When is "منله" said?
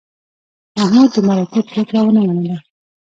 2.27-2.57